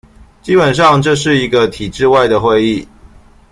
[0.41, 2.87] 基本上這是一個體制外的會議